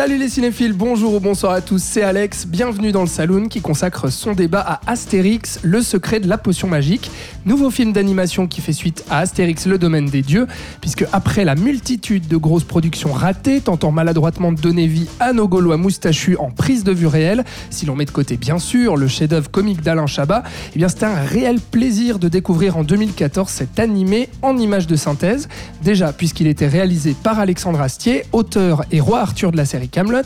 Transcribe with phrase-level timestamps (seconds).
[0.00, 3.60] Salut les cinéphiles, bonjour ou bonsoir à tous, c'est Alex, bienvenue dans le Saloon qui
[3.60, 7.10] consacre son débat à Astérix, le secret de la potion magique,
[7.44, 10.46] nouveau film d'animation qui fait suite à Astérix, le domaine des dieux,
[10.80, 15.46] puisque après la multitude de grosses productions ratées, tentant maladroitement de donner vie à nos
[15.48, 19.06] Gaulois moustachus en prise de vue réelle, si l'on met de côté bien sûr le
[19.06, 20.44] chef-d'œuvre comique d'Alain Chabat,
[20.74, 24.96] eh bien c'est un réel plaisir de découvrir en 2014 cet animé en images de
[24.96, 25.50] synthèse,
[25.82, 30.22] déjà puisqu'il était réalisé par Alexandre Astier, auteur et roi Arthur de la série Camelot,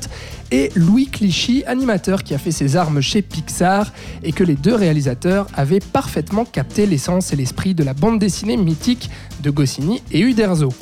[0.51, 4.75] et Louis Clichy, animateur qui a fait ses armes chez Pixar, et que les deux
[4.75, 9.11] réalisateurs avaient parfaitement capté l'essence et l'esprit de la bande dessinée mythique
[9.43, 10.73] de Goscinny et Uderzo.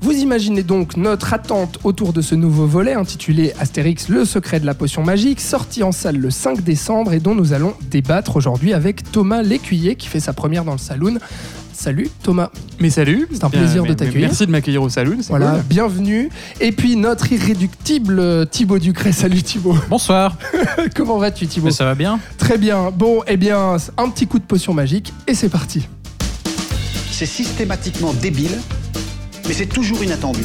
[0.00, 4.66] Vous imaginez donc notre attente autour de ce nouveau volet intitulé Astérix le secret de
[4.66, 8.72] la potion magique, sorti en salle le 5 décembre et dont nous allons débattre aujourd'hui
[8.72, 11.18] avec Thomas Lécuyer qui fait sa première dans le saloon.
[11.80, 12.50] Salut Thomas.
[12.80, 14.26] Mais salut, C'est un plaisir mais- de t'accueillir.
[14.26, 15.18] Merci de m'accueillir au saloon.
[15.20, 15.62] c'est Voilà, cool.
[15.68, 16.28] bienvenue.
[16.60, 19.12] Et puis notre irréductible Thibaut Ducret.
[19.12, 19.76] Salut Thibaut.
[19.88, 20.36] Bonsoir,
[20.96, 21.66] Comment vas-tu Thibaut?
[21.66, 22.90] Mais ça va bien Très bien.
[22.90, 25.86] Bon, eh bien, un petit coup de potion magique et c'est parti.
[27.12, 28.58] C'est systématiquement débile,
[29.46, 30.40] mais c'est toujours inattendu.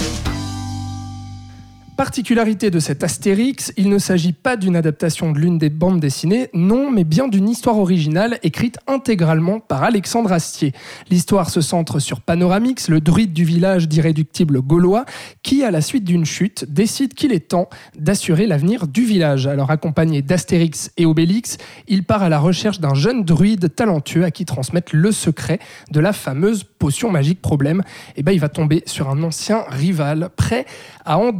[1.95, 6.49] Particularité de cet Astérix, il ne s'agit pas d'une adaptation de l'une des bandes dessinées,
[6.55, 10.73] non, mais bien d'une histoire originale écrite intégralement par Alexandre Astier.
[11.11, 15.05] L'histoire se centre sur Panoramix, le druide du village d'irréductibles gaulois,
[15.43, 19.45] qui, à la suite d'une chute, décide qu'il est temps d'assurer l'avenir du village.
[19.45, 24.31] Alors, accompagné d'Astérix et Obélix, il part à la recherche d'un jeune druide talentueux à
[24.31, 25.59] qui transmettre le secret
[25.91, 27.83] de la fameuse potion magique problème.
[28.17, 30.65] Et ben, il va tomber sur un ancien rival, prêt
[31.05, 31.31] à en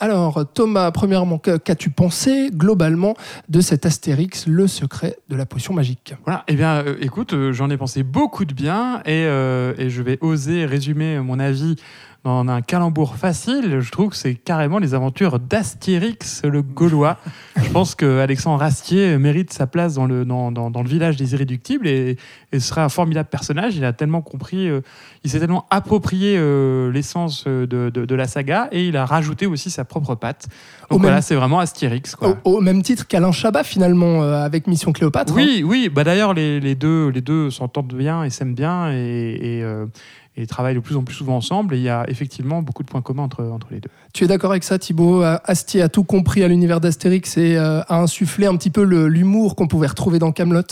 [0.00, 3.14] Alors, Thomas, premièrement, qu'as-tu pensé globalement
[3.48, 6.14] de cet Astérix, le secret de la potion magique?
[6.24, 6.44] Voilà.
[6.48, 10.02] Eh bien, euh, écoute, euh, j'en ai pensé beaucoup de bien et, euh, et je
[10.02, 11.76] vais oser résumer mon avis
[12.24, 13.80] dans un calembour facile.
[13.80, 17.16] Je trouve que c'est carrément les aventures d'Astérix le Gaulois.
[17.56, 21.16] je pense que Alexandre Astier mérite sa place dans le, dans, dans- dans le village
[21.16, 22.16] des irréductibles et,
[22.52, 23.76] et sera un formidable personnage.
[23.76, 24.80] Il a tellement compris, euh,
[25.24, 29.46] il s'est tellement approprié euh, l'essence de, de- de la saga et il a rajouté
[29.46, 30.46] aussi sa propre patte.
[30.90, 32.14] Au Donc même- voilà, c'est vraiment Astérix.
[32.16, 32.36] Quoi.
[32.44, 35.32] au, au même titre qu'Alain Chabat, finalement, euh, avec Mission Cléopâtre.
[35.32, 35.36] hein.
[35.36, 35.88] Oui, oui.
[35.88, 39.62] Bah d'ailleurs, les, les deux, les deux s'entendent bien et s'aiment bien et, et,
[40.36, 41.74] et travaillent de plus en plus souvent ensemble.
[41.74, 43.90] Et il y a effectivement beaucoup de points communs entre, entre les deux.
[44.12, 45.22] Tu es d'accord avec ça, Thibaut?
[45.22, 48.82] Euh, Astier a tout compris à l'univers d'Astérix et euh, a insufflé un petit peu
[48.82, 50.62] l'humour qu'on pouvait retrouver dans Camelot.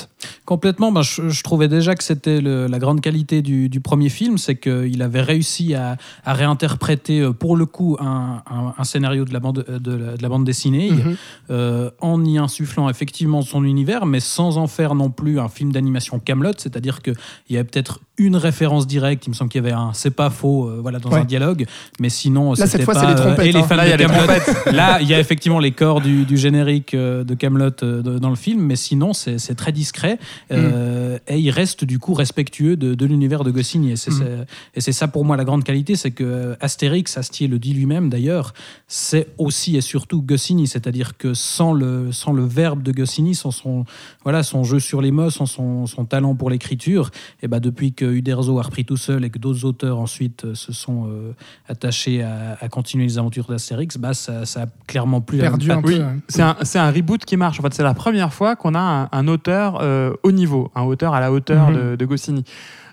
[0.44, 4.38] Complètement, ben, je, je trouvais déjà que c'était la grande qualité du, du premier film,
[4.38, 9.24] c'est qu'il avait réussi à, à réinterpréter euh, pour le coup un, un- un scénario
[9.24, 11.16] de la bande, de la, de la bande dessinée, Mhm.
[11.50, 15.70] euh, en y insufflant effectivement son univers, mais sans en faire non plus un film
[15.72, 17.14] d'animation Camelot, c'est-à-dire qu'il
[17.50, 20.28] y avait peut-être une référence directe, il me semble qu'il y avait un c'est pas
[20.30, 21.20] faux euh, voilà, dans Ouais.
[21.20, 21.66] un dialogue,
[22.00, 23.66] mais sinon Là, cette fois, pas, c'est les euh, trompettes, et les hein.
[23.68, 24.66] fans Là, il y de a les Kaamelott.
[24.74, 28.30] Là, il y a effectivement les corps du, du générique euh, de Camelot euh, dans
[28.30, 30.18] le film, mais sinon, c'est c'est très discret.
[30.52, 33.92] euh, Et il reste du coup respectueux de, de l'univers de Goscinny.
[33.92, 34.46] Et c'est Mm.
[34.74, 37.72] et c'est ça pour moi la grande qualité, c'est que euh, Astérix, Astier le dit
[37.74, 38.52] lui-même d'ailleurs,
[38.86, 40.66] c'est aussi et surtout Goscinny.
[40.66, 43.84] C'est-à-dire que sans le, sans le verbe de Goscinny, sans son,
[44.24, 47.10] voilà, son jeu sur les mots, sans son, son talent pour l'écriture,
[47.42, 50.54] et ben depuis que Uderzo a repris tout seul et que d'autres auteurs ensuite euh,
[50.54, 51.32] se sont euh,
[51.68, 55.82] attachés à, à continuer les aventures d'Astérix, bah, ça, ça a clairement plus Perdu un
[55.82, 55.88] peu.
[55.88, 57.58] Oui, c'est un, reboot qui marche.
[57.60, 60.82] En fait, c'est la première fois qu'on a un, un auteur euh, haut niveau, un
[60.82, 61.76] auteur à la hauteur Mhm.
[61.76, 62.44] de, de Goscinny.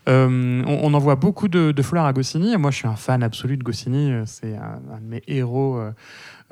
[0.08, 2.56] Euh, on, on envoie beaucoup de, de fleurs à Goscinny.
[2.58, 4.12] Moi, je suis un fan absolu de Goscinny.
[4.12, 5.92] Euh, C'est un, un de mes héros euh,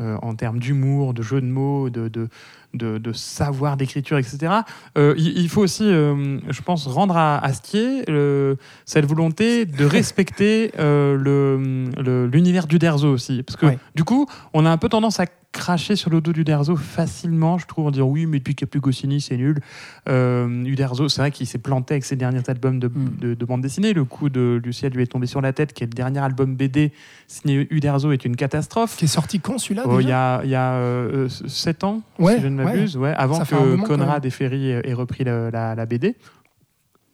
[0.02, 2.30] euh, en termes d'humour, de jeu de mots, de, de,
[2.74, 4.52] de, de savoir d'écriture, etc.
[4.98, 9.86] Euh, il, il faut aussi, euh, je pense, rendre à Astier le- cette volonté de
[9.86, 13.44] respecter euh, le- le- l'univers d'Uderzo aussi.
[13.44, 13.78] Parce que Ouais.
[13.96, 17.68] du coup, on a un peu tendance à cracher sur le dos d'Uderzo facilement, je
[17.68, 19.60] trouve, en disant oui, mais depuis qu'il n'y a plus Goscinny, c'est nul.
[20.10, 23.10] Euh, Uderzo, c'est vrai qu'il s'est planté avec ses derniers albums de, Mm.
[23.22, 23.94] de, de bande dessinée.
[23.94, 26.56] Le coup de Lucia lui est tombé sur la tête, qui est le dernier album
[26.56, 26.92] BD
[27.28, 28.98] signé Uderzo, est une catastrophe.
[28.98, 32.38] Qui est sorti quand celui-là Oh, Il y a, y a euh, 7 ans, Ouais,
[32.38, 35.52] si je ne m'abuse, ouais, avant Ça moment, que Conrad et Ferry aient repris la,
[35.76, 36.16] la BD.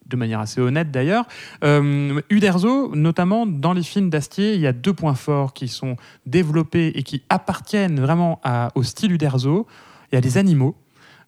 [0.06, 1.24] De manière assez honnête d'ailleurs.
[1.62, 5.94] Euh, Uderzo, notamment dans les films d'Astier, il y a deux points forts qui sont
[6.26, 9.68] développés et qui appartiennent vraiment à- au style Uderzo.
[10.10, 10.74] Il y a des animaux.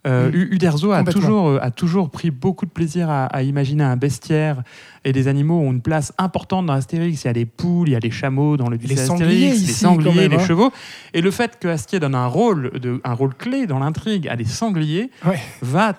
[0.07, 0.55] Euh, Mm.
[0.55, 4.63] Uderzo a toujours, euh, a toujours pris beaucoup de plaisir à, à imaginer un bestiaire
[5.05, 7.23] et des animaux ont une place importante dans Astérix.
[7.23, 9.51] Il y a les poules, il y a les chameaux dans le Les Astérix, sangliers
[9.51, 10.47] les ici, sangliers, même, les hein.
[10.47, 10.73] chevaux.
[11.15, 14.37] Et le fait que Astier donne un rôle, de, un rôle clé dans l'intrigue à
[14.37, 15.39] des sangliers Ouais.
[15.61, 15.95] va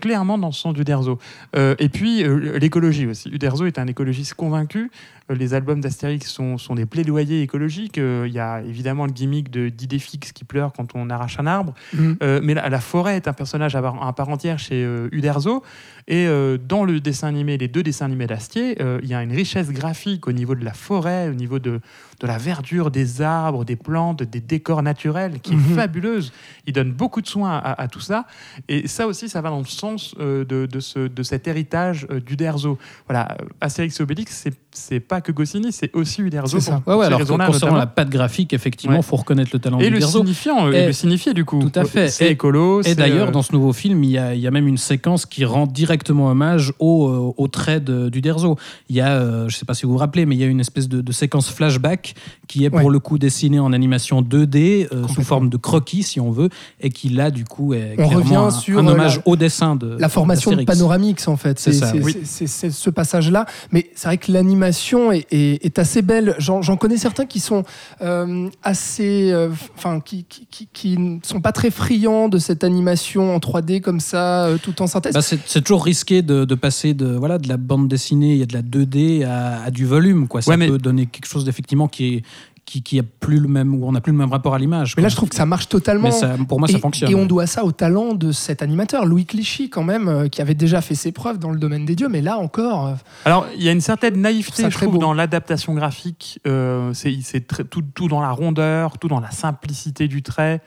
[0.00, 1.18] clairement dans le sens d'Uderzo.
[1.56, 3.30] Euh, et puis euh, l'écologie aussi.
[3.30, 4.90] Uderzo est un écologiste convaincu.
[5.30, 7.98] Euh, les albums d'Astérix sont, sont des plaidoyers écologiques.
[7.98, 11.38] Euh, Il y a évidemment le gimmick de d'idée fixe qui pleure quand on arrache
[11.40, 11.74] un arbre.
[11.94, 12.16] Mhm.
[12.22, 15.08] Euh, mais la, la forêt est un personnage à part, à part entière chez euh,
[15.12, 15.62] Uderzo.
[16.08, 19.22] Et euh, dans le dessin animé, les deux dessins animés d'Astier, euh, il y a
[19.24, 21.80] une richesse graphique au niveau de la forêt, au niveau de,
[22.20, 26.32] de la verdure, des arbres, des plantes, des décors naturels, qui est fabuleuse.
[26.66, 28.26] Il donne beaucoup de soin à, à tout ça.
[28.68, 32.06] Et ça aussi, ça va dans le sens euh, de, de, ce, de cet héritage
[32.10, 32.78] euh, d'Uderzo.
[33.08, 36.58] Voilà, euh, Astérix et Obélix, c'est- c'est pas que Goscinny, c'est aussi Uderzo.
[36.60, 36.80] C'est ça.
[36.84, 39.02] pour- Ouais, ouais, alors concernant la patte graphique, effectivement, Ouais.
[39.02, 40.18] faut reconnaître le talent Et de le Uderzo.
[40.18, 41.58] signifiant, euh, Et- et le signifié du coup.
[41.60, 42.08] Tout à fait.
[42.08, 42.80] C'est Et- écolo.
[42.80, 44.68] Et c'est, d'ailleurs, euh, dans ce nouveau film, il y a, il y a même
[44.68, 48.56] une séquence qui rend directement hommage au, euh, au trait de- d'Uderzo.
[48.90, 50.44] Il y a, euh, je ne sais pas si vous vous rappelez, mais il y
[50.44, 52.14] a une espèce de, de séquence flashback
[52.46, 52.92] qui est pour Ouais.
[52.92, 56.90] le coup dessinée en animation 2D, euh, sous forme de croquis, si on veut, et
[56.90, 59.76] qui là, du coup, est On clairement revient un, sur, un hommage la- au dessin
[59.76, 60.64] de la formation de.
[60.64, 61.58] Panoramix en fait.
[61.58, 62.12] C'est ça, c'est- oui.
[62.24, 63.46] c'est- c'est- c'est ce passage-là.
[63.72, 66.34] Mais c'est vrai que l'animation est, est- est assez belle.
[66.38, 67.64] J'en connais certains qui sont
[68.02, 72.64] euh, assez, euh, enfin, qui, qui, qui- qui ne sont pas très friands de cette
[72.64, 75.14] animation en 3D comme ça, euh, tout en synthèse.
[75.14, 78.52] Bah, c'est toujours risqué de, de passer de, voilà, de la bande dessinée et de
[78.54, 80.28] la 2D à, à du volume.
[80.28, 80.42] Quoi.
[80.42, 82.22] Ça Ouais, mais- peut donner quelque chose d'effectivement qui est
[82.66, 84.94] qui, qui a plus le même où on n'a plus le même rapport à l'image.
[84.96, 86.08] mais là, je trouve que ça marche totalement.
[86.08, 87.10] Mais ça- pour moi, ça et, fonctionne.
[87.10, 90.42] et on doit ça au talent de cet animateur, Louis Clichy, quand même, euh, qui
[90.42, 92.86] avait déjà fait ses preuves dans le domaine des dieux, mais là encore.
[92.88, 94.98] euh, Alors, il y a une certaine naïveté, ça je trouve, beau.
[94.98, 96.40] dans l'adaptation graphique.
[96.46, 100.60] Euh, c'est tout, tout dans la rondeur, tout dans la simplicité du trait,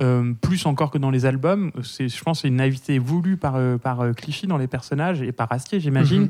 [0.00, 1.70] euh, plus encore que dans les albums.
[1.82, 4.66] C'est- Je pense que c'est une naïveté voulue par, euh, par euh, Clichy dans les
[4.66, 6.22] personnages et par Astier, j'imagine.
[6.22, 6.28] Mhm.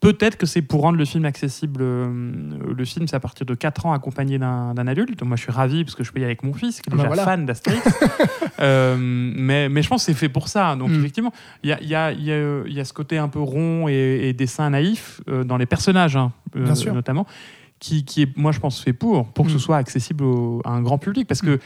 [0.00, 1.80] Peut-être que c'est pour rendre le film accessible.
[1.82, 5.22] euh, le film, c'est à partir de 4 ans accompagné d'un adulte.
[5.22, 6.92] Moi, je suis ravi parce que je peux y aller avec mon fils, qui est
[6.92, 7.24] Ah bah déjà voilà.
[7.24, 7.82] fan d'Astérix.
[8.58, 10.76] Euh, mais, mais je pense que c'est fait pour ça.
[10.76, 10.94] Donc, Mm.
[11.00, 11.32] effectivement,
[11.62, 13.28] il y a, il y, a, il y, a, il y a ce côté un
[13.28, 16.94] peu rond et, et dessin naïf euh, dans les personnages, hein, euh, sûr.
[16.94, 17.26] notamment,
[17.80, 19.54] qui, qui est, moi, je pense, fait pour, pour que Mm.
[19.54, 21.28] ce soit accessible au- à un grand public.
[21.28, 21.58] Parce que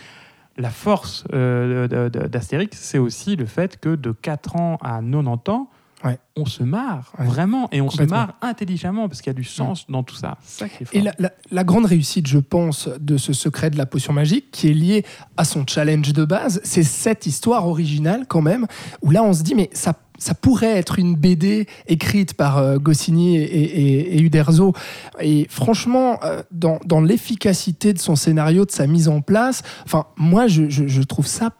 [0.56, 5.70] la force euh, d'Astérix, c'est aussi le fait que de 4 ans à 90 ans,
[6.04, 6.18] Ouais.
[6.36, 7.26] on se marre, Ouais.
[7.26, 10.38] vraiment, et on se marre intelligemment, parce qu'il y a du sens dans tout ça.
[10.42, 10.94] Ça qui est fort.
[10.98, 14.50] Et la, la- la grande réussite, je pense, de ce secret de la potion magique,
[14.50, 15.04] qui est lié
[15.36, 18.66] à son challenge de base, c'est cette histoire originale quand même,
[19.02, 22.78] où là on se dit, mais ça, ça pourrait être une BD écrite par euh,
[22.78, 24.72] Goscinny et, et- et Uderzo.
[25.20, 30.06] Et franchement, euh, dans, dans l'efficacité de son scénario, de sa mise en place, enfin,
[30.16, 31.50] moi je, je- je trouve ça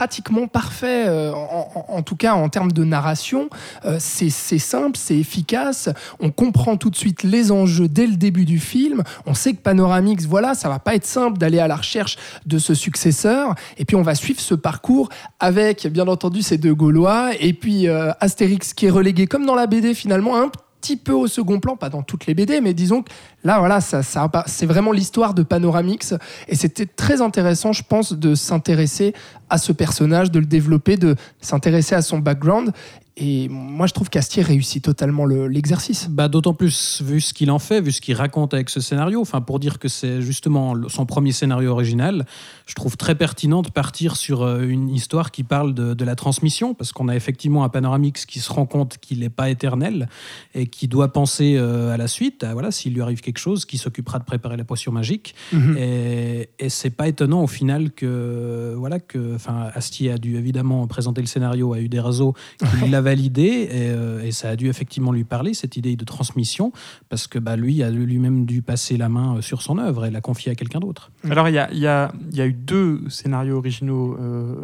[0.00, 3.50] pratiquement parfait, euh, en, tout cas en termes de narration.
[3.84, 5.90] Euh, c'est c'est simple, c'est efficace.
[6.20, 9.02] On comprend tout de suite les enjeux dès le début du film.
[9.26, 12.16] On sait que Panoramix, voilà, ça va pas être simple d'aller à la recherche
[12.46, 13.54] de ce successeur.
[13.76, 17.32] Et puis on va suivre ce parcours avec, bien entendu, ces deux Gaulois.
[17.38, 21.12] Et puis euh, Astérix qui est relégué, comme dans la BD finalement, un petit peu
[21.12, 23.10] au second plan, pas dans toutes les BD, mais disons que
[23.44, 26.14] là, voilà, ça, ça, c'est vraiment l'histoire de Panoramix.
[26.48, 29.14] Et c'était très intéressant, je pense, de s'intéresser
[29.48, 32.72] à ce personnage, de le développer, de s'intéresser à son background.
[33.22, 36.08] Et moi, je trouve qu'Astier réussit totalement le- l'exercice.
[36.08, 39.20] Bah, D'autant plus vu ce qu'il en fait, vu ce qu'il raconte avec ce scénario.
[39.20, 42.24] Enfin, pour dire que c'est justement son premier scénario original,
[42.66, 46.14] je trouve très pertinent de partir sur euh, une histoire qui parle de, de la
[46.16, 50.08] transmission, parce qu'on a effectivement un panoramix qui se rend compte qu'il n'est pas éternel
[50.54, 53.66] et qui doit penser euh, à la suite, à, voilà, s'il lui arrive quelque chose,
[53.66, 55.34] qui s'occupera de préparer la potion magique.
[55.52, 55.76] Mhm.
[55.78, 60.86] Et, et c'est pas étonnant au final que voilà que enfin Astier a dû évidemment
[60.86, 62.34] présenter le scénario à Uderzo
[62.80, 66.04] qui l'a validé et, euh, et ça a dû effectivement lui parler cette idée de
[66.04, 66.72] transmission
[67.08, 70.10] parce que bah, lui a lui-même dû passer la main euh, sur son œuvre et
[70.10, 71.10] la confier à quelqu'un d'autre.
[71.28, 74.54] Alors, il y a, il y, a, il y a eu deux scénarios originaux euh,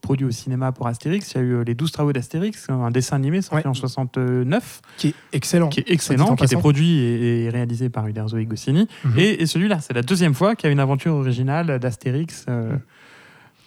[0.00, 1.32] produits au cinéma pour Astérix.
[1.32, 3.66] Il y a eu Les 12 travaux d'Astérix, un dessin animé sorti Ouais.
[3.66, 5.68] en 69, Qui est excellent.
[5.68, 6.60] qui est excellent, qui a été passant.
[6.60, 8.86] produit et, et réalisé par Uderzo et Goscinny.
[9.18, 12.72] Et, et celui-là, c'est la deuxième fois qu'il y a une aventure originale d'Astérix euh,
[12.72, 12.80] Mhm.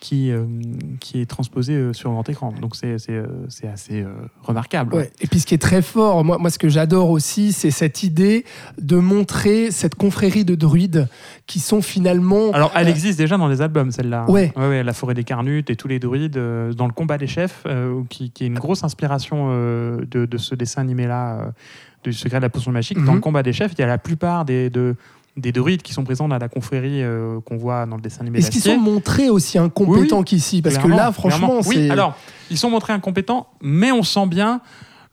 [0.04, 0.44] Qui, euh,
[1.00, 2.54] qui est transposée euh, sur grand écran.
[2.60, 4.10] Donc, c'est c'est, euh, c'est assez euh,
[4.42, 4.94] remarquable.
[4.94, 5.10] Ouais.
[5.22, 8.04] Et puis ce qui est très fort, moi, moi ce que j'adore aussi, c'est cette
[8.04, 8.44] idée
[8.82, 11.08] de montrer cette confrérie de druides
[11.48, 12.52] qui sont finalement...
[12.52, 14.26] Alors, elle existe déjà dans les albums, celle-là.
[14.30, 14.52] Ouais.
[14.58, 16.38] ouais, La forêt des Carnutes et tous les druides
[16.76, 17.64] dans le combat des chefs,
[18.10, 21.54] qui, qui est une grosse inspiration de, de ce dessin animé-là,
[22.04, 22.98] du secret de la potion magique.
[22.98, 23.16] Dans Mhm.
[23.16, 24.96] le combat des chefs, il y a la plupart des, de,
[25.36, 28.40] des druides qui sont présents dans la confrérie euh, qu'on voit dans le dessin animé
[28.40, 30.62] Est-ce qu'ils sont montrés aussi incompétents Oui, qu'ici?
[30.62, 31.62] Parce que là, franchement, clairement.
[31.68, 31.90] Oui, c'est.
[31.90, 32.16] alors,
[32.52, 34.62] ils sont montrés incompétents, mais on sent bien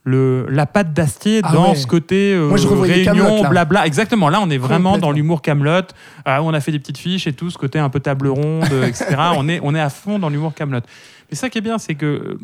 [0.05, 1.75] le, la patte d'Astier Ah dans ouais.
[1.75, 3.49] ce côté euh, Moi, je revoyais réunion, Kaamelott, là.
[3.51, 3.87] blabla.
[3.87, 4.29] Exactement.
[4.31, 5.83] Là, on est vraiment dans l'humour Camelot.
[6.27, 8.87] on a fait des petites fiches et tout, ce côté un peu table ronde, euh,
[8.87, 9.17] etc.
[9.37, 10.81] on, est, on est à fond dans l'humour Camelot.
[11.31, 12.39] Mais ça qui est bien, c'est que euh,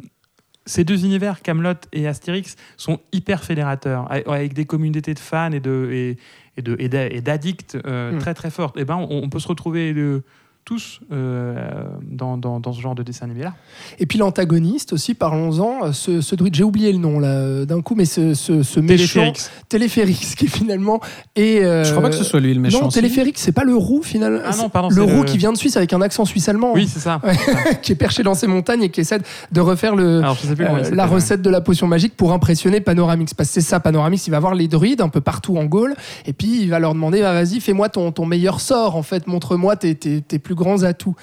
[0.66, 5.52] ces deux univers, Camelot et Astérix, sont hyper fédérateurs, avec- avec des communautés de fans
[5.52, 6.16] et de et,
[6.56, 8.18] et de et d'a- et d'addicts euh, Mm.
[8.18, 8.76] très très fortes.
[8.76, 10.22] Et ben, on, on peut se retrouver euh,
[10.66, 11.54] tous euh,
[12.02, 13.54] dans, dans, dans ce genre de dessin animé là.
[14.00, 15.92] Et puis l'antagoniste aussi, parlons-en.
[15.92, 18.80] Ce, ce druide, j'ai oublié le nom là euh, d'un coup, mais ce, ce, ce
[18.80, 19.32] méchant.
[19.68, 20.34] Téléphérix.
[20.34, 21.00] Qui finalement
[21.36, 21.62] est.
[21.62, 22.82] euh, Je crois pas que ce soit lui le méchant.
[22.82, 22.88] Non.
[22.88, 24.40] Téléphérix, c'est pas le roux finalement.
[24.44, 26.72] Ah non, pardon, le roux le- qui vient de Suisse avec un accent suisse-allemand.
[26.74, 27.20] Oui, c'est ça.
[27.82, 29.20] qui est perché dans ses montagnes et qui essaie
[29.52, 31.60] de refaire le, Alors, je sais plus comment euh, il s'appelle, la recette de la
[31.60, 33.34] potion magique pour impressionner Panoramix.
[33.34, 35.94] Parce que c'est ça, Panoramix, il va voir les druides un peu partout en Gaule
[36.26, 39.28] et puis il va leur demander bah, vas-y, fais-moi ton, ton meilleur sort, en fait,
[39.28, 41.14] montre-moi tes, tes- tes plus grands atouts.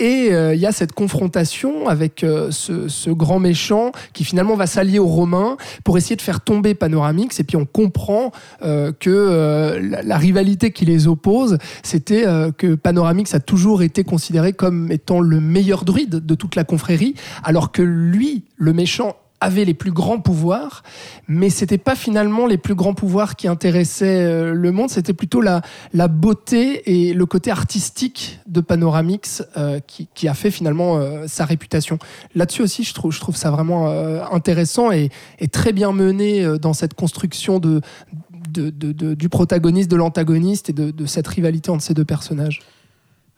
[0.00, 4.66] Et euh, il y a cette confrontation avec euh, ce, grand méchant qui finalement va
[4.66, 7.38] s'allier aux Romains pour essayer de faire tomber Panoramix.
[7.38, 8.32] Et puis on comprend
[8.62, 12.24] euh, que la, rivalité qui les oppose, c'était
[12.56, 17.14] que Panoramix a toujours été considéré comme étant le meilleur druide de toute la confrérie,
[17.44, 20.82] alors que lui, le méchant, avait les plus grands pouvoirs,
[21.28, 25.40] mais c'était pas finalement les plus grands pouvoirs qui intéressaient euh, le monde, c'était plutôt
[25.40, 25.62] la,
[25.94, 31.24] la beauté et le côté artistique de Panoramix euh, qui, qui a fait finalement euh,
[31.26, 31.98] sa réputation.
[32.34, 36.44] Là-dessus aussi, je trouve, je trouve ça vraiment euh, intéressant et, et très bien mené
[36.44, 37.80] euh, dans cette construction de,
[38.50, 42.60] de- de- de- du protagoniste, de l'antagoniste et de cette rivalité entre ces deux personnages.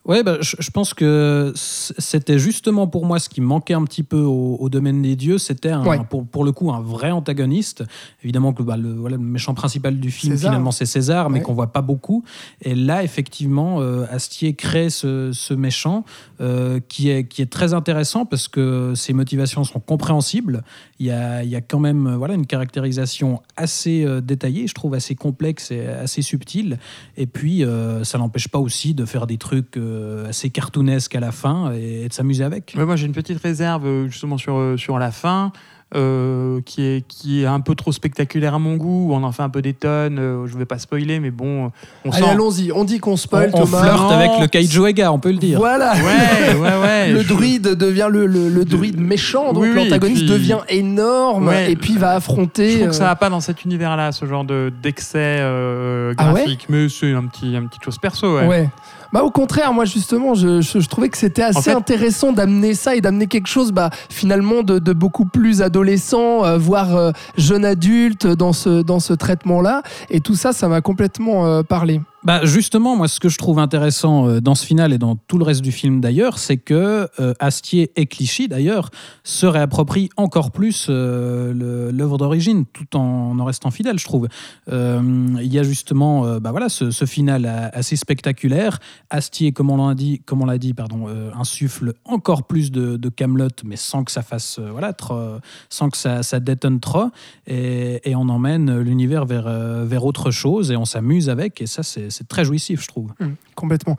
[0.04, 4.02] Ouais, bah, je, je pense que c'était justement pour moi ce qui manquait un petit
[4.02, 5.38] peu au, au domaine des dieux.
[5.38, 6.00] C'était Ouais.
[6.10, 7.84] pour, pour le coup un vrai antagoniste.
[8.24, 10.50] Évidemment que bah, le, voilà, le méchant principal du film, César.
[10.50, 12.24] finalement, c'est César, mais qu'on voit pas beaucoup.
[12.62, 16.04] Et là, effectivement, euh, Astier crée ce, ce méchant
[16.40, 20.64] euh, qui, est, qui est très intéressant parce que ses motivations sont compréhensibles.
[20.98, 24.66] Il y a, il y a quand même euh, voilà, une caractérisation assez euh, détaillée,
[24.66, 26.78] je trouve assez complexe et assez subtile.
[27.16, 27.64] Et puis,
[28.02, 32.08] ça n'empêche pas aussi de faire des trucs euh, assez cartoonesques à la fin et,
[32.08, 32.74] de s'amuser avec.
[32.76, 35.52] Ouais, moi, j'ai une petite réserve euh, justement sur, euh, sur la fin.
[35.94, 39.42] euh, qui, est, qui est un peu trop spectaculaire à mon goût, on en fait
[39.42, 41.70] un peu des tonnes, euh, je vais pas spoiler, mais bon,
[42.06, 42.30] on Allez, sent...
[42.30, 43.82] allons-y, on dit qu'on spoil, on, on Thomas.
[43.82, 44.08] flirte Non.
[44.08, 45.58] avec le Kaiju Ega, on peut le dire.
[45.58, 45.92] Voilà.
[45.96, 47.08] Ouais, ouais, ouais.
[47.12, 51.48] le je- druide devient le, le- le druide méchant, donc Oui, l'antagoniste puis- devient énorme
[51.48, 52.70] Ouais, et puis va affronter.
[52.70, 56.32] Je trouve que ça va pas dans cet univers-là, ce genre de d'excès euh, Ah
[56.32, 58.38] ouais graphique, mais c'est un petit, une petite chose perso.
[58.38, 58.70] Ouais.
[59.12, 62.74] Bah, au contraire, moi justement, je, je- je trouvais que c'était assez fait- intéressant d'amener
[62.74, 67.12] ça et d'amener quelque chose bah, finalement de, de beaucoup plus adolescent, euh, voire euh,
[67.36, 69.82] jeune adulte dans ce, dans ce traitement-là.
[70.10, 72.00] Et tout ça, ça m'a complètement euh, parlé.
[72.24, 75.38] Bah justement, moi, ce que je trouve intéressant euh, dans ce final et dans tout
[75.38, 78.90] le reste du film d'ailleurs, c'est que euh, Astier et Clichy d'ailleurs
[79.24, 84.28] se réapproprient encore plus euh, l'œuvre d'origine, tout en, en restant fidèles, je trouve.
[84.68, 88.78] Il y a justement, bah voilà, ce, final assez spectaculaire.
[89.10, 93.08] Astier, comme on l'a dit, comme on l'a dit, pardon, insuffle encore plus de, de
[93.08, 95.38] Camelot, mais sans que ça fasse, voilà, trop-
[95.68, 97.10] sans que ça, ça détonne trop,
[97.46, 99.48] et, et on emmène l'univers vers,
[99.84, 103.12] vers autre chose et on s'amuse avec, et ça c'est c'est très jouissif, je trouve.
[103.20, 103.96] Hum, complètement.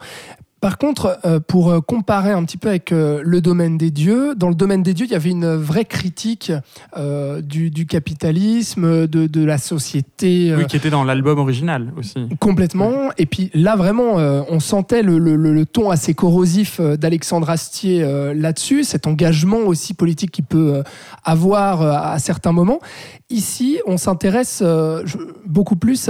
[0.64, 4.34] Par contre, euh, pour euh, comparer un petit peu avec euh, le domaine des dieux,
[4.34, 6.50] dans le domaine des dieux, il y avait une vraie critique
[7.42, 10.54] du, du capitalisme, de, de la société.
[10.56, 12.14] Oui, qui était dans l'album original aussi.
[12.40, 13.10] Complètement.
[13.18, 14.14] Et puis là, vraiment,
[14.48, 18.02] on sentait le, le- le- le ton assez corrosif d'Alexandre Astier
[18.34, 20.82] là-dessus, cet engagement aussi politique qu'il peut
[21.24, 22.78] avoir à certains moments.
[23.28, 24.62] Ici, on s'intéresse
[25.46, 26.08] beaucoup plus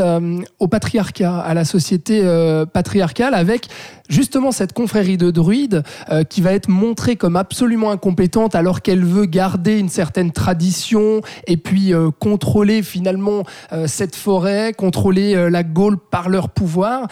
[0.61, 2.23] au patriarcat, à la société
[2.73, 3.69] patriarcale, avec
[4.09, 9.05] justement cette confrérie de druides euh, qui va être montrée comme absolument incompétente alors qu'elle
[9.05, 15.49] veut garder une certaine tradition et puis euh, contrôler finalement euh, cette forêt, contrôler euh,
[15.49, 17.09] la Gaule par leur pouvoir.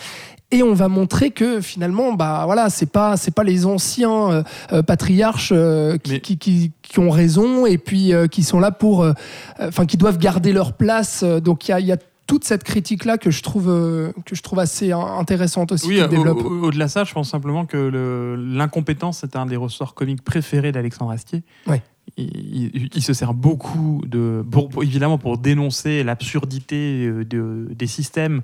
[0.54, 4.42] Et on va montrer que finalement, bah voilà, c'est pas c'est pas les anciens euh,
[4.74, 8.60] euh, patriarches euh, qui, Mais- qui, qui- qui ont raison et puis euh, qui sont
[8.60, 9.14] là pour, euh,
[9.60, 11.24] euh, enfin, qui doivent garder leur place.
[11.24, 11.96] Donc il y a, il y a
[12.32, 15.86] toute cette critique là que je trouve euh, que je trouve assez in- intéressante aussi
[15.88, 20.22] Oui, au- au-delà de ça, je pense simplement que l'incompétence, c'est un des ressorts comiques
[20.22, 21.42] préférés d'Alexandre Astier.
[21.66, 21.82] Ouais.
[22.16, 22.30] Il,
[22.74, 24.42] il- il se sert beaucoup de.
[24.50, 28.40] pour- pour- évidemment, pour dénoncer l'absurdité euh, de- des systèmes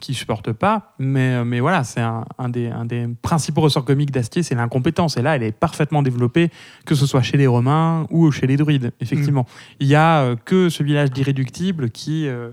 [0.00, 0.94] qui supportent pas.
[0.98, 5.16] Mais, mais voilà, c'est un, un des, un des principaux ressorts comiques d'Astier, c'est l'incompétence.
[5.18, 6.50] Et là, elle est parfaitement développée,
[6.86, 9.46] que ce soit chez les Romains ou chez les druides, effectivement.
[9.78, 12.26] Il y a euh, que ce village d'irréductibles qui.
[12.26, 12.50] euh,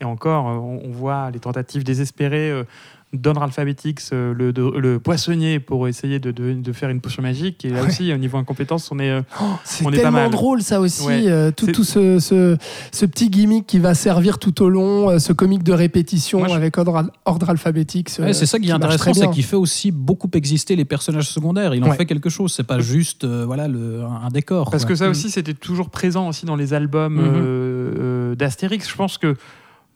[0.00, 2.64] Et encore, euh, on, on voit les tentatives désespérées euh,
[3.12, 7.22] d'Ordre Alphabetix, euh, le, de- le poissonnier, pour essayer de, de- de faire une potion
[7.24, 7.64] magique.
[7.64, 7.88] Et là Ouais.
[7.88, 9.10] aussi, au niveau incompétence, on est.
[9.10, 9.22] euh,
[9.64, 10.30] C'est On est pas tellement mal.
[10.30, 11.24] drôle ça aussi, Ouais.
[11.26, 12.56] euh, tout, C'est- tout ce, ce,
[12.92, 16.48] ce petit gimmick qui va servir tout au long, euh, ce comique de répétition Moi,
[16.48, 18.10] je- avec ordre, ordre alphabétique.
[18.20, 21.74] Ouais, c'est ça qui est intéressant, c'est qu'il fait aussi beaucoup exister les personnages secondaires.
[21.74, 21.96] Il en Ouais.
[21.96, 22.54] fait quelque chose.
[22.54, 24.70] C'est pas juste euh, voilà le, un un décor.
[24.70, 24.90] Parce quoi.
[24.90, 25.10] que ça Mm.
[25.10, 28.88] aussi, c'était toujours présent aussi dans les albums euh, d'Astérix.
[28.88, 29.34] Je pense que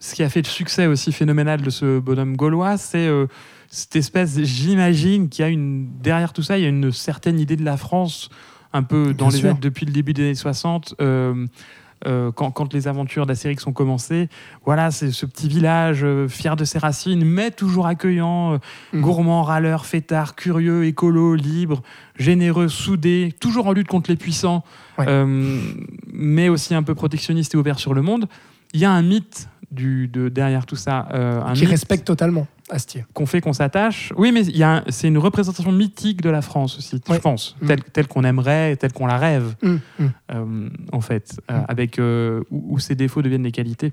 [0.04, 3.26] ce qui a fait le succès aussi phénoménal de ce bonhomme gaulois, c'est euh,
[3.70, 7.40] cette espèce, j'imagine, qu'il y a une derrière tout ça, il y a une certaine
[7.40, 8.28] idée de la France,
[8.74, 9.50] un peu dans Bien les sûr.
[9.50, 10.94] années- depuis le début des années 60.
[11.00, 11.46] euh,
[12.06, 14.28] euh, quand, quand les aventures d'Astérix ont commencé,
[14.66, 18.58] voilà, c'est ce petit village fier de ses racines, mais toujours accueillant,
[18.92, 19.00] Mhm.
[19.00, 21.82] gourmand, râleur, fêtard, curieux, écolo, libre,
[22.18, 24.64] généreux, soudé, toujours en lutte contre les puissants,
[24.98, 25.06] Ouais.
[26.12, 28.26] mais aussi un peu protectionniste et ouvert sur le monde.
[28.74, 32.46] Il y a un mythe du, de, derrière tout ça, euh, un Qui respecte totalement
[32.70, 33.04] Astier.
[33.12, 34.12] qu'on fait qu'on s'attache.
[34.16, 37.16] Oui, mais il un- c'est une représentation mythique de la France aussi, Ouais.
[37.16, 37.66] je pense, Mm.
[37.66, 40.10] telle, telle qu'on aimerait, telle qu'on la rêve, Hum, hum.
[40.32, 41.64] euh, en fait, euh, Mm.
[41.68, 43.92] avec où, où ses défauts deviennent des qualités.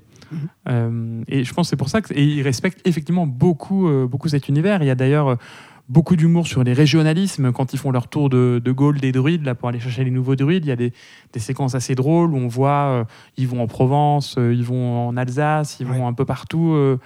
[1.27, 4.81] Et je pense que c'est pour ça qu'ils respectent effectivement beaucoup, beaucoup cet univers.
[4.81, 5.37] Il y a d'ailleurs
[5.91, 9.43] beaucoup d'humour sur les régionalismes quand ils font leur tour de, de Gaulle des druides
[9.43, 10.65] là, pour aller chercher les nouveaux druides.
[10.65, 10.93] Il y a des,
[11.33, 13.03] des séquences assez drôles où on voit, euh,
[13.35, 16.73] ils vont en Provence, euh, ils vont en Alsace, ils vont un peu partout.
[16.73, 16.97] euh,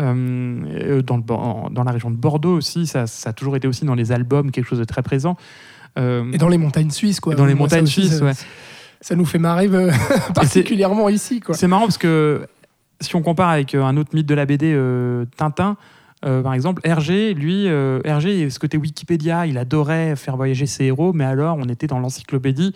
[0.00, 3.84] euh, dans, le, dans la région de Bordeaux aussi, ça, ça a toujours été aussi
[3.84, 5.36] dans les albums quelque chose de très présent.
[5.98, 7.34] Et dans les montagnes suisses, quoi.
[7.34, 8.32] Et dans les Moi, montagnes aussi, suisses, ça, ouais.
[9.02, 9.68] Ça nous fait marrer
[10.34, 11.54] particulièrement ici, quoi.
[11.54, 12.46] C'est marrant parce que
[12.98, 14.74] si on compare avec un autre mythe de la BD,
[15.36, 15.76] Tintin,
[16.24, 21.12] euh, par exemple, Hergé, lui, Hergé, ce côté Wikipédia, il adorait faire voyager ses héros,
[21.12, 22.74] mais alors on était dans l'encyclopédie.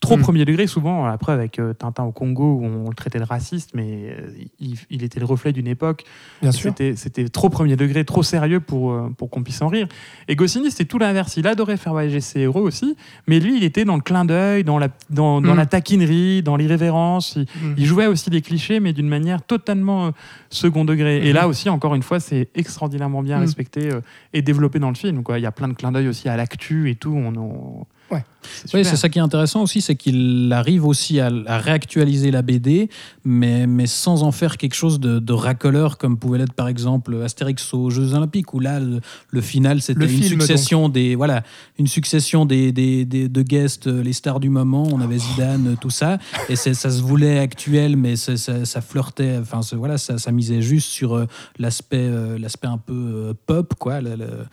[0.00, 0.20] Trop Mm.
[0.20, 3.70] premier degré, souvent, après avec euh, Tintin au Congo, où on le traitait de raciste,
[3.74, 4.28] mais euh,
[4.60, 6.04] il, il était le reflet d'une époque.
[6.42, 6.72] Bien sûr.
[6.76, 9.88] C'était trop premier degré, trop sérieux pour, euh, pour qu'on puisse en rire.
[10.28, 11.36] Et Goscinny, c'était tout l'inverse.
[11.38, 12.94] Il adorait faire voyager ses héros aussi,
[13.26, 15.56] mais lui, il était dans le clin d'œil, dans, la, dans, dans Mm.
[15.56, 17.34] la taquinerie, dans l'irrévérence.
[17.36, 17.74] Il, Hum.
[17.78, 20.12] il jouait aussi des clichés, mais d'une manière totalement
[20.50, 21.26] second degré.
[21.26, 23.88] Et là aussi, encore une fois, c'est extraordinairement bien respecté
[24.34, 25.22] et développé dans le film.
[25.22, 25.38] Quoi.
[25.38, 27.14] Il y a plein de clins d'œil aussi à l'actu et tout.
[27.16, 28.24] On, on- Ouais.
[28.42, 28.86] C'est Oui, super.
[28.86, 32.88] c'est ça qui est intéressant aussi, c'est qu'il arrive aussi à, à réactualiser la BD,
[33.24, 37.20] mais, mais sans en faire quelque chose de, de racoleur, comme pouvait l'être par exemple
[37.24, 41.16] Astérix aux Jeux Olympiques, où là, le, le final, c'était Le une film, succession des
[41.16, 41.42] voilà,
[41.80, 44.86] une succession des, des, des- de guests, euh, les stars du moment.
[44.92, 49.38] On avait Zidane, tout ça, et c'est- ça se voulait actuel, mais ça, ça flirtait,
[49.40, 51.26] enfin voilà, ça, ça misait juste sur euh,
[51.58, 54.00] l'aspect euh, l'aspect un peu pop, quoi.
[54.00, 54.46] le- le-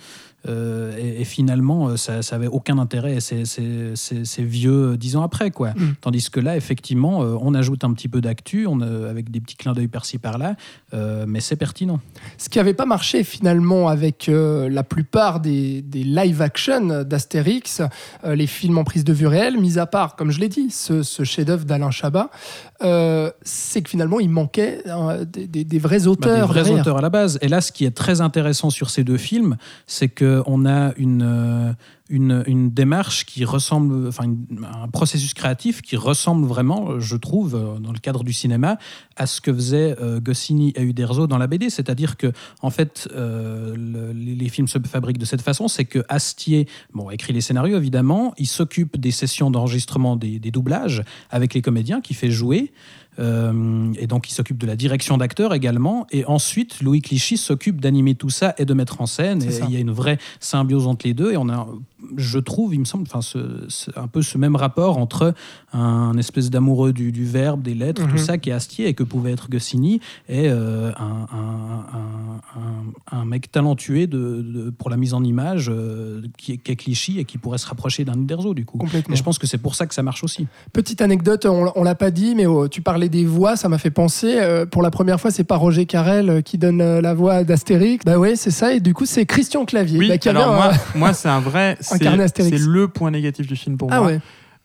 [0.48, 3.20] euh, et, et finalement, euh, ça, ça avait aucun intérêt.
[3.20, 5.70] C'est vieux euh, dix ans après, quoi.
[5.72, 5.94] Mm.
[6.02, 8.68] Tandis que là, effectivement, on ajoute un petit peu d'actu,
[9.10, 10.56] avec des petits clins d'œil par-ci par-là,
[10.94, 12.00] euh, mais c'est pertinent.
[12.38, 17.82] Ce qui n'avait pas marché finalement avec euh, la plupart des, des live-action d'Astérix,
[18.26, 21.04] les films en prise de vue réelle, mis à part, comme je l'ai dit, ce,
[21.04, 22.30] ce chef-d'œuvre d'Alain Chabat,
[23.44, 26.48] c'est que finalement il manquait euh, des, des- des vrais Bah, auteurs.
[26.48, 27.40] des vrais auteurs à la base.
[27.42, 30.10] Et là, ce qui est très intéressant sur ces deux films, c'est
[30.42, 31.74] qu'on a une, euh,
[32.14, 34.46] une, une démarche qui ressemble, enfin, une-
[34.84, 38.78] un processus créatif qui ressemble vraiment, je trouve, euh, dans le cadre du cinéma,
[39.16, 41.70] à ce que faisaient euh, Goscinny et Uderzo dans la BD.
[41.70, 46.04] C'est-à-dire que, en fait, euh, le- les, films se fabriquent de cette façon, c'est que
[46.10, 51.54] Astier, bon, écrit les scénarios évidemment, il s'occupe des sessions d'enregistrement des, des doublages avec
[51.56, 52.72] les comédiens, qui fait jouer.
[53.20, 56.08] Euh, et donc, il s'occupe de la direction d'acteurs également.
[56.12, 59.44] Et ensuite, Louis Clichy s'occupe d'animer tout ça et de mettre en scène.
[59.44, 61.32] Et il y a une vraie symbiose entre les deux.
[61.32, 61.68] Et on a,
[62.18, 65.34] je trouve, il me semble, enfin, ce, ce- un peu ce même rapport entre
[65.74, 68.12] un espèce d'amoureux du, du verbe, des lettres, Mhm.
[68.12, 72.60] tout ça qui est Astier et que pouvait être Goscinny, et euh, un, un- un-
[73.16, 76.72] un- un mec talentueux de, de- pour la mise en image euh, qui, est- qui
[76.72, 78.78] est Clichy et qui pourrait se rapprocher d'un Uderzo, du coup.
[78.78, 79.14] Complètement.
[79.14, 80.48] Et je pense que c'est pour ça que ça marche aussi.
[80.74, 83.78] Petite anecdote, on, on l'a pas dit, mais oh, tu parlais des voix, ça m'a
[83.78, 84.36] fait penser.
[84.40, 88.04] euh, pour la première fois, c'est pas Roger Carrel qui donne la voix d'Astérix.
[88.06, 88.74] Bah ouais, c'est ça.
[88.74, 89.98] Et du coup, c'est Christian Clavier.
[90.00, 91.78] Oui, bah, avait alors moi, moi c'est un vrai.
[91.98, 92.58] C'est carnet Astérix.
[92.58, 94.08] c'est le point négatif du film pour Ah moi.
[94.08, 94.20] ouais.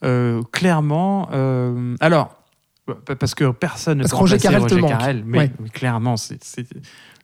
[0.05, 1.29] Euh, clairement.
[1.33, 2.35] euh, alors,
[2.87, 4.81] pa- parce que personne ne peut Roger Carrel Roger.
[4.81, 5.51] Carrel, mais, Ouais.
[5.61, 6.43] mais clairement, c'est.
[6.43, 6.67] c'est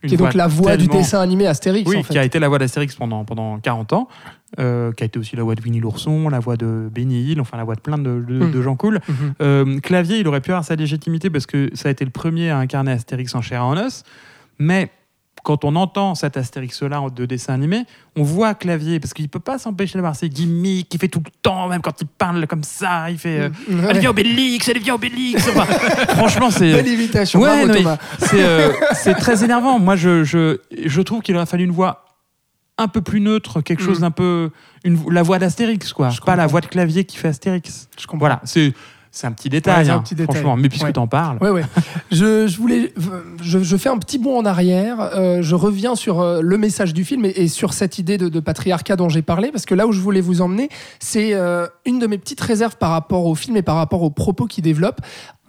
[0.03, 2.13] une Qui est donc la voix du dessin animé Astérix, Oui, en fait.
[2.13, 4.07] qui a été la voix d'Astérix pendant, pendant 40 ans,
[4.59, 7.41] euh, qui a été aussi la voix de Winnie l'ourson, la voix de Benny Hill,
[7.41, 8.51] enfin la voix de plein de, de- Mm.
[8.51, 9.01] de gens cool.
[9.09, 9.35] Mhm.
[9.41, 12.51] Euh, Clavier, il aurait pu avoir sa légitimité parce que ça a été le premier
[12.51, 14.03] à incarner Astérix en chair et en os,
[14.59, 14.91] mais
[15.45, 17.85] quand on entend cet Astérix-là en- de dessin animé,
[18.17, 21.31] on voit Clavier, parce qu'il peut pas s'empêcher d'avoir ses gimmicks, il fait tout le
[21.43, 23.39] temps, même quand il parle comme ça, il fait...
[23.41, 23.87] euh, Ouais.
[23.91, 25.65] Elle vient Obélix, elle vient Obélix Enfin,
[26.17, 26.73] Franchement, c'est...
[26.73, 27.67] Belle imitation, Ouais,
[28.19, 29.79] c'est euh, c'est très énervant.
[29.79, 32.01] Moi, je, je, je trouve qu'il aurait fallu une voix
[32.77, 34.03] un peu plus neutre, quelque chose Mm.
[34.03, 34.51] d'un peu.
[34.85, 36.11] Une, la voix d'Astérix, quoi.
[36.11, 37.89] Je Pas la voix de clavier qui fait Astérix.
[37.99, 38.19] Je comprends.
[38.19, 38.73] Voilà, c'est
[39.17, 40.35] c'est un petit détail, Ouais, c'est un hein, petit détail.
[40.35, 40.57] franchement.
[40.57, 40.93] Mais puisque Ouais.
[40.93, 41.39] t'en parles.
[41.41, 41.63] Ouais, ouais.
[42.11, 42.93] Je, je voulais,
[43.41, 44.99] je, je fais un petit bond en arrière.
[45.15, 48.29] euh, je reviens sur euh, le message du film et, et sur cette idée de,
[48.29, 51.67] de patriarcat dont j'ai parlé, parce que là où je voulais vous emmener, c'est euh,
[51.87, 54.65] une de mes petites réserves par rapport au film et par rapport aux propos qu'il
[54.65, 55.01] développe.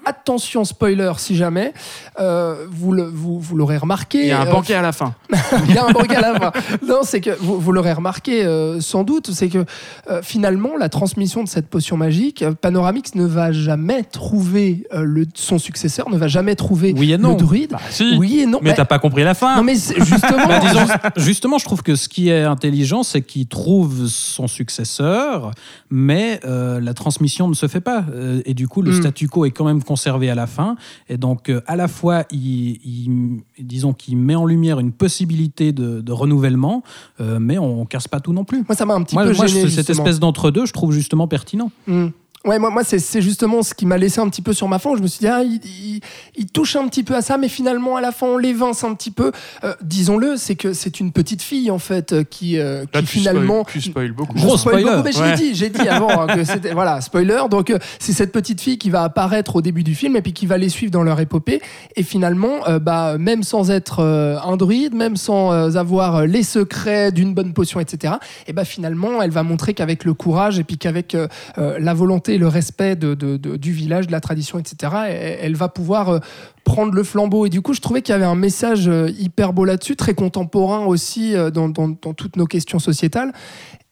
[0.05, 1.73] Attention spoiler si jamais,
[2.19, 4.21] euh, vous le- vous, vous l'aurez remarqué.
[4.21, 5.15] Il y a un euh, banquet à la fin.
[5.67, 6.51] il y a un banquet à la fin.
[6.87, 9.65] Non, c'est que vous, vous l'aurez remarqué euh, sans doute, c'est que
[10.09, 15.25] euh, finalement la transmission de cette potion magique, Panoramix ne va jamais trouver euh, le,
[15.33, 17.31] son successeur, ne va jamais trouver Oui et non.
[17.31, 17.71] le druide.
[17.71, 18.15] Bah, si.
[18.17, 18.59] Oui et non.
[18.61, 19.55] Mais Bah, t'as pas compris la fin.
[19.57, 20.85] non mais justement, Bah, disons,
[21.17, 25.51] justement, je trouve que ce qui est intelligent, c'est qu'il trouve son successeur,
[25.89, 28.05] mais euh, la transmission ne se fait pas.
[28.45, 29.01] Et du coup, le Mm.
[29.01, 30.75] statu quo est quand même conservé à la fin.
[31.07, 35.71] Et donc, euh, à la fois, il, il- disons qu'il met en lumière une possibilité
[35.71, 36.83] de, de renouvellement,
[37.21, 38.65] euh, mais on casse pas tout non plus.
[38.67, 39.61] moi ça m'a un petit Moi, peu moi, gêné.
[39.69, 40.03] cette justement.
[40.05, 41.71] espèce d'entre-deux, je trouve justement pertinent.
[41.87, 42.07] Hmm.
[42.45, 44.77] Ouais, moi, moi c'est c'est justement ce qui m'a laissé un petit peu sur ma
[44.79, 44.91] faim.
[44.97, 46.01] Je me suis dit, ah, il, il-
[46.37, 48.93] il touche un petit peu à ça, mais finalement, à la fin, on l'évince un
[48.93, 49.31] petit peu.
[49.63, 53.07] Euh, Disons-le, c'est que c'est une petite fille, en fait, euh, qui, euh, Là, qui
[53.07, 53.61] tu finalement.
[53.63, 54.37] spoil- tu spoil beaucoup.
[54.37, 54.91] Je Gros spoil spoiler.
[54.97, 55.35] beaucoup, mais je l'ai Ouais.
[55.35, 57.39] dit, j'ai dit avant hein, que c'était voilà spoiler.
[57.49, 60.33] Donc euh, c'est cette petite fille qui va apparaître au début du film et puis
[60.33, 61.61] qui va les suivre dans leur épopée.
[61.95, 66.25] Et finalement, euh, bah même sans être euh, un druide, même sans euh, avoir euh,
[66.25, 68.13] les secrets d'une bonne potion, etc.
[68.47, 71.27] Et bah finalement, elle va montrer qu'avec le courage et puis qu'avec euh,
[71.57, 74.93] euh, la volonté et le respect de, de- de- du village, de la tradition, etc.
[75.07, 76.19] Elle, elle va pouvoir euh,
[76.63, 77.45] prendre le flambeau.
[77.45, 80.13] Et du coup, je trouvais qu'il y avait un message euh, hyper beau là-dessus, très
[80.13, 83.33] contemporain aussi euh, dans, dans- dans toutes nos questions sociétales.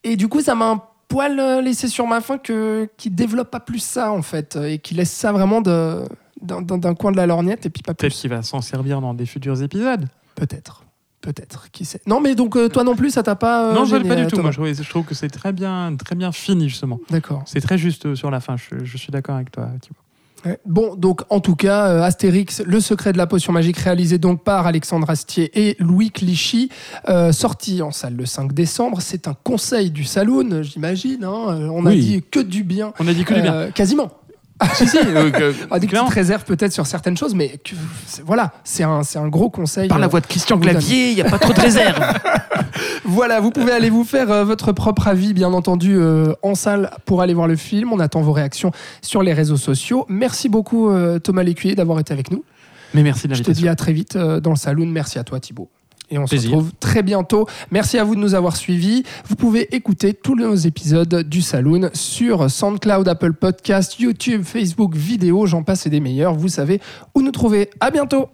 [0.04, 3.60] Et du coup, ça m'a un poil laissé sur ma faim que qui développe pas
[3.60, 6.06] plus ça en fait et qui laisse ça vraiment d'un-
[6.96, 9.62] coin de la lorgnette et puis pas Peut-être qu'il va s'en servir dans des futurs
[9.62, 10.06] épisodes.
[10.36, 10.83] Peut-être.
[11.24, 12.02] Peut-être, qui sait.
[12.06, 13.72] Non, mais donc euh, toi non plus, ça t'a pas.
[13.72, 14.36] euh, non, je gêné, pas du euh, tout.
[14.36, 17.00] Thomas Moi, je trouve, je trouve que c'est très bien, très bien fini, justement.
[17.10, 17.44] D'accord.
[17.46, 18.58] C'est très juste euh, sur la fin.
[18.58, 19.96] Je, je suis d'accord avec toi, Thibaut.
[20.46, 20.60] Ouais.
[20.66, 24.44] Bon, donc en tout cas, euh, Astérix, le secret de la potion magique, réalisé donc
[24.44, 26.68] par Alexandre Astier et Louis Clichy,
[27.08, 28.98] euh, sorti en salle le 5 décembre.
[29.00, 31.24] C'est un conseil du Saloon, j'imagine.
[31.24, 31.46] hein.
[31.48, 32.00] Euh, On a Oui.
[32.02, 32.92] dit que du bien.
[33.00, 33.54] On a dit que du bien.
[33.54, 34.12] Euh, quasiment.
[34.76, 34.98] si, si.
[34.98, 36.08] euh, que- Ah, des clairement.
[36.08, 39.50] petites réserves peut-être sur certaines choses, mais que- c'est- voilà, c'est un, c'est un gros
[39.50, 39.88] conseil.
[39.88, 40.58] Par la euh, voix de Christian.
[40.58, 42.00] Clavier, il n'y a pas trop de réserve.
[43.06, 46.90] Voilà, vous pouvez aller vous faire euh, votre propre avis, bien entendu, euh, en salle
[47.06, 47.92] pour aller voir le film.
[47.94, 48.72] On attend vos réactions
[49.02, 50.06] sur les réseaux sociaux.
[50.10, 52.44] Merci beaucoup, euh, Thomas Lécuyer, d'avoir été avec nous.
[52.94, 54.86] Mais merci de Je te dis à très vite euh, dans le saloon.
[54.88, 55.70] Merci à toi, Thibaut.
[56.14, 56.52] Et on Plaisir.
[56.52, 57.48] se retrouve très bientôt.
[57.72, 59.04] Merci à vous de nous avoir suivis.
[59.28, 65.48] Vous pouvez écouter tous nos épisodes du Saloon sur SoundCloud, Apple Podcast, YouTube, Facebook, vidéo,
[65.48, 66.36] j'en passe et des meilleurs.
[66.36, 66.80] Vous savez
[67.16, 67.72] où nous trouver.
[67.80, 68.30] À bientôt.